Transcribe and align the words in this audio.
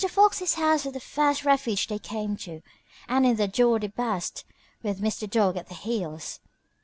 Fox's 0.09 0.55
house 0.55 0.83
was 0.83 0.95
the 0.95 0.99
first 0.99 1.45
refuge 1.45 1.85
they 1.85 1.99
came 1.99 2.35
to, 2.37 2.63
and 3.07 3.23
in 3.23 3.35
the 3.35 3.47
door 3.47 3.77
they 3.77 3.85
burst, 3.85 4.45
with 4.81 4.99
Mr. 4.99 5.29
Dog 5.29 5.57
at 5.57 5.67
their 5.67 5.77
heels. 5.77 6.39